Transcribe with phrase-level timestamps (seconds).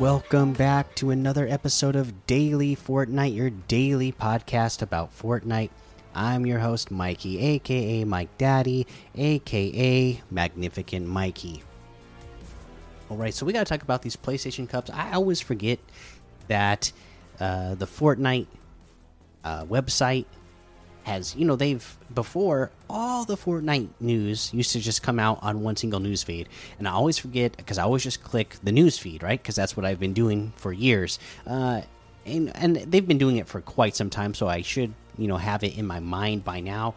[0.00, 5.68] Welcome back to another episode of Daily Fortnite, your daily podcast about Fortnite.
[6.14, 11.62] I'm your host, Mikey, aka Mike Daddy, aka Magnificent Mikey.
[13.10, 14.88] Alright, so we gotta talk about these PlayStation Cups.
[14.88, 15.78] I always forget
[16.48, 16.92] that
[17.38, 18.46] uh, the Fortnite
[19.44, 20.24] uh, website
[21.04, 25.62] has you know they've before all the Fortnite news used to just come out on
[25.62, 28.98] one single news feed, and I always forget because I always just click the news
[28.98, 29.40] feed, right?
[29.40, 31.82] Because that's what I've been doing for years, uh,
[32.26, 35.36] and and they've been doing it for quite some time, so I should you know
[35.36, 36.94] have it in my mind by now.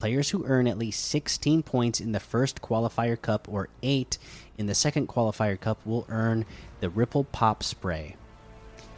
[0.00, 4.16] Players who earn at least 16 points in the first qualifier cup or 8
[4.56, 6.46] in the second qualifier cup will earn
[6.80, 8.16] the Ripple Pop Spray.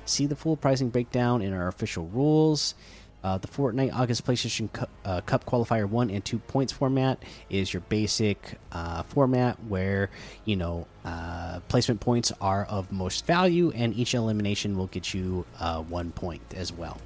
[0.05, 2.77] See the full pricing breakdown in our official rules.
[3.25, 7.73] Uh, the Fortnite August PlayStation Cup, uh, Cup Qualifier 1 and 2 points format is
[7.73, 10.09] your basic uh, format where,
[10.45, 15.45] you know, uh, placement points are of most value and each elimination will get you
[15.59, 16.99] uh, one point as well.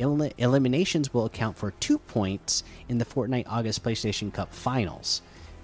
[0.00, 5.20] El eliminations will account for two points in the Fortnite August PlayStation Cup finals.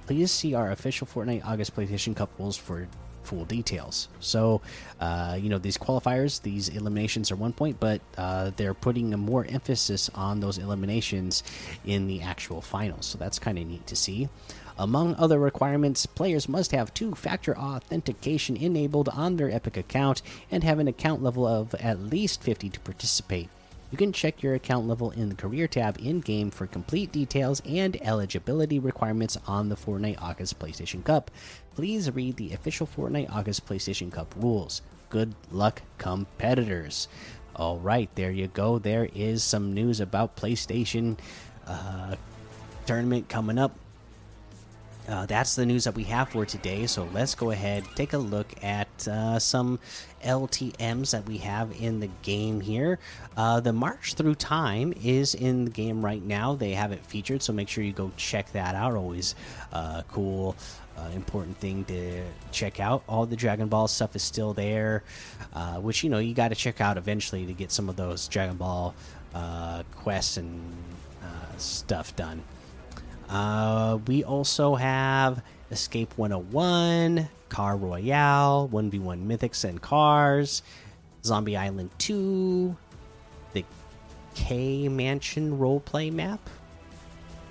[0.06, 2.86] Please see our official Fortnite August PlayStation Cup rules for
[3.22, 4.08] full details.
[4.20, 4.60] So,
[5.00, 9.16] uh, you know, these qualifiers, these eliminations are one point, but uh, they're putting a
[9.16, 11.42] more emphasis on those eliminations
[11.84, 13.06] in the actual finals.
[13.06, 14.28] So that's kind of neat to see.
[14.78, 20.20] Among other requirements, players must have two factor authentication enabled on their Epic account
[20.50, 23.48] and have an account level of at least 50 to participate.
[23.96, 27.62] You can check your account level in the career tab in game for complete details
[27.66, 31.30] and eligibility requirements on the Fortnite August PlayStation Cup.
[31.74, 34.82] Please read the official Fortnite August PlayStation Cup rules.
[35.08, 37.08] Good luck, competitors.
[37.54, 38.78] All right, there you go.
[38.78, 41.18] There is some news about PlayStation
[41.66, 42.16] uh,
[42.84, 43.78] tournament coming up
[45.08, 46.86] uh, that's the news that we have for today.
[46.86, 49.78] So let's go ahead take a look at uh, some
[50.24, 52.98] LTMs that we have in the game here.
[53.36, 56.54] Uh, the March Through Time is in the game right now.
[56.54, 58.94] They have it featured, so make sure you go check that out.
[58.94, 59.34] Always
[59.72, 60.56] uh, cool.
[60.96, 62.22] Uh, important thing to
[62.52, 63.02] check out.
[63.06, 65.04] All the Dragon Ball stuff is still there,
[65.52, 68.28] uh, which you know you got to check out eventually to get some of those
[68.28, 68.94] Dragon Ball
[69.94, 70.58] quests and
[71.58, 72.42] stuff done.
[73.28, 80.62] Uh, we also have Escape 101, Car Royale, 1v1 Mythics and Cars,
[81.24, 82.76] Zombie Island 2,
[83.52, 83.64] the
[84.34, 86.40] K Mansion roleplay map,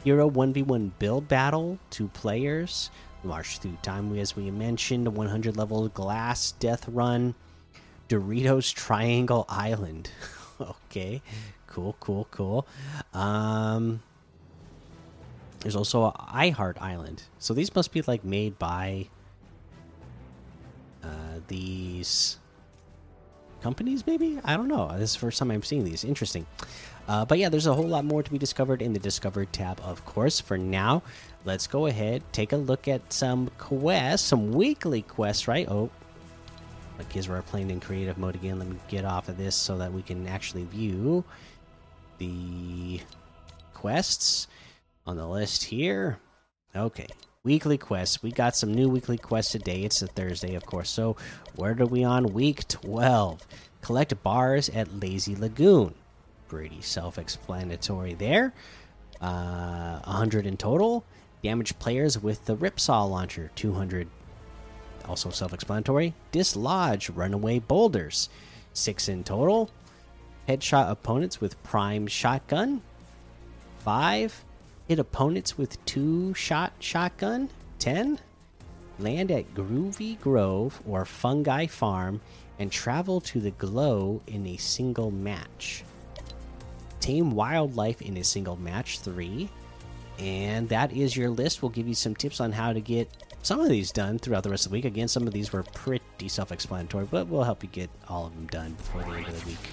[0.05, 2.89] Euro 1v1 build battle, two players,
[3.23, 7.33] March through time, as we mentioned, 100 level glass death run,
[8.07, 10.09] Doritos Triangle Island.
[10.61, 11.21] okay,
[11.67, 12.67] cool, cool, cool.
[13.13, 14.01] Um,
[15.65, 17.23] there's also iHeart Island.
[17.39, 19.09] So these must be like made by
[21.03, 22.37] uh, these
[23.63, 24.39] companies, maybe?
[24.45, 24.95] I don't know.
[24.95, 26.03] This is the first time I'm seeing these.
[26.03, 26.45] Interesting.
[27.07, 29.81] Uh, but yeah, there's a whole lot more to be discovered in the Discovered tab,
[29.83, 30.39] of course.
[30.39, 31.01] For now,
[31.45, 35.67] let's go ahead, take a look at some quests, some weekly quests, right?
[35.67, 35.89] Oh,
[36.99, 38.59] because we're playing in creative mode again.
[38.59, 41.23] Let me get off of this so that we can actually view
[42.19, 42.99] the
[43.73, 44.47] quests
[45.05, 46.19] on the list here.
[46.75, 47.07] Okay,
[47.43, 48.23] weekly quests.
[48.23, 49.83] We got some new weekly quests today.
[49.83, 50.89] It's a Thursday, of course.
[50.89, 51.15] So,
[51.55, 52.33] where are we on?
[52.33, 53.45] Week 12.
[53.81, 55.93] Collect bars at Lazy Lagoon.
[56.47, 58.53] Pretty self explanatory there.
[59.21, 61.05] Uh, 100 in total.
[61.43, 64.07] Damage players with the Ripsaw launcher, 200.
[65.07, 66.13] Also self explanatory.
[66.31, 68.29] Dislodge runaway boulders,
[68.73, 69.69] 6 in total.
[70.49, 72.81] Headshot opponents with prime shotgun,
[73.79, 74.43] 5.
[74.87, 77.49] Hit opponents with two shot shotgun,
[77.79, 78.19] 10.
[78.99, 82.21] Land at Groovy Grove or Fungi Farm
[82.59, 85.83] and travel to the glow in a single match.
[86.99, 89.49] Tame wildlife in a single match, 3.
[90.19, 91.61] And that is your list.
[91.61, 93.09] We'll give you some tips on how to get
[93.41, 94.85] some of these done throughout the rest of the week.
[94.85, 98.35] Again, some of these were pretty self explanatory, but we'll help you get all of
[98.35, 99.69] them done before the end of the week.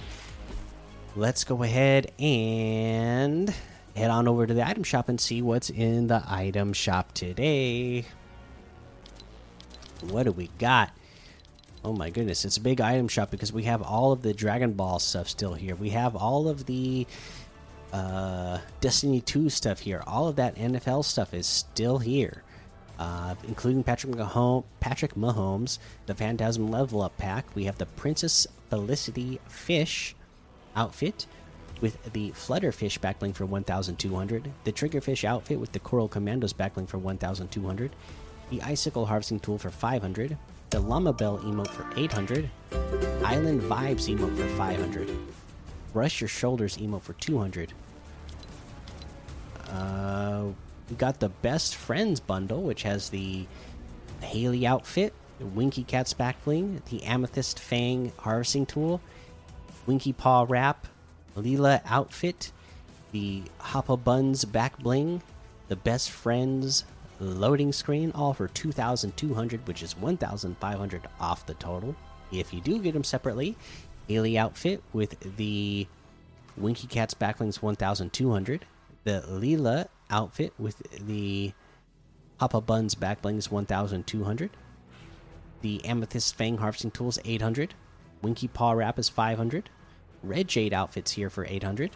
[1.15, 3.53] Let's go ahead and
[3.95, 8.05] head on over to the item shop and see what's in the item shop today.
[10.01, 10.91] What do we got?
[11.85, 14.73] Oh my goodness, it's a big item shop because we have all of the Dragon
[14.73, 15.75] Ball stuff still here.
[15.75, 17.05] We have all of the
[17.91, 20.01] uh, Destiny 2 stuff here.
[20.07, 22.43] All of that NFL stuff is still here,
[22.99, 24.15] uh, including Patrick
[24.79, 27.45] Patrick Mahomes, the Phantasm Level Up Pack.
[27.53, 30.15] We have the Princess Felicity Fish
[30.75, 31.27] outfit
[31.83, 36.97] with the Flutterfish backbling for 1200, the Triggerfish outfit with the Coral Commandos backbling for
[36.97, 37.91] 1200,
[38.49, 40.37] the Icicle Harvesting Tool for 500,
[40.69, 42.49] the Llama Bell emote for 800,
[43.25, 45.11] Island Vibes emote for 500,
[45.91, 47.73] Brush Your Shoulders emote for 200.
[49.69, 50.45] Uh,
[50.89, 53.45] we got the Best Friends bundle, which has the
[54.21, 59.01] Haley outfit, the Winky Cat's backbling, the Amethyst Fang Harvesting Tool,
[59.85, 60.87] Winky Paw Wrap,
[61.35, 62.51] Leelah outfit,
[63.11, 65.21] the Hoppa Buns back bling,
[65.67, 66.85] the Best Friends
[67.19, 71.95] loading screen, all for 2,200, which is 1,500 off the total.
[72.31, 73.55] If you do get them separately,
[74.07, 75.87] Haley outfit with the
[76.57, 78.65] Winky Cat's backlinks 1,200,
[79.03, 81.53] the Leelah outfit with the
[82.39, 84.49] Hoppa Buns backblings 1,200,
[85.61, 87.73] the Amethyst Fang harvesting tools 800,
[88.21, 89.69] Winky Paw Wrap is 500.
[90.23, 91.91] Red Jade outfits here for 800.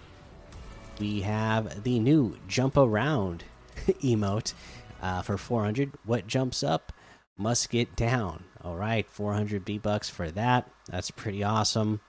[1.00, 3.44] We have the new Jump Around
[3.88, 4.54] emote
[5.02, 5.94] uh, for 400.
[6.06, 6.92] What jumps up
[7.38, 8.44] must get down.
[8.64, 10.70] All right, 400 V bucks for that.
[10.90, 12.02] That's pretty awesome.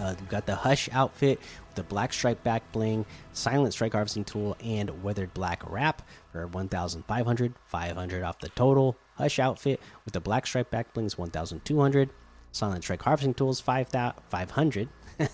[0.00, 4.24] Uh, we've got the Hush outfit with the black stripe back bling, silent strike harvesting
[4.24, 6.02] tool, and weathered black wrap
[6.32, 7.54] for 1,500.
[7.66, 8.96] 500 off the total.
[9.16, 12.08] Hush outfit with the black stripe back blings 1,200.
[12.52, 13.88] Silent Strike Harvesting Tools 5,
[14.28, 14.88] 500.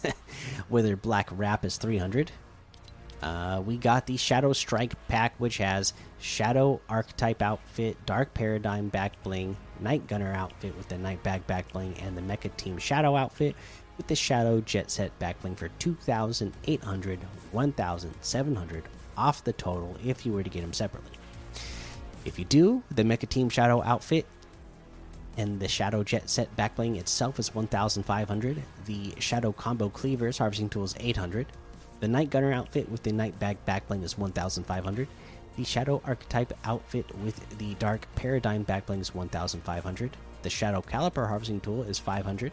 [0.70, 2.30] Wither Black Wrap is 300.
[3.20, 9.20] Uh, we got the Shadow Strike pack, which has Shadow Archetype outfit, Dark Paradigm back
[9.24, 13.16] bling, Night Gunner outfit with the Night Bag back bling, and the Mecha Team Shadow
[13.16, 13.56] outfit
[13.96, 17.18] with the Shadow Jet Set back bling for 2,800,
[17.50, 18.82] 1,700
[19.16, 21.10] off the total if you were to get them separately.
[22.24, 24.26] If you do, the Mecha Team Shadow outfit
[25.38, 28.62] and the Shadow Jet Set backbling itself is 1,500.
[28.84, 31.46] The Shadow Combo Cleavers harvesting tool is 800.
[32.00, 35.08] The Night Gunner outfit with the Night Bag backbling is 1,500.
[35.56, 40.16] The Shadow Archetype outfit with the Dark Paradigm backbling is 1,500.
[40.42, 42.52] The Shadow Caliper harvesting tool is 500.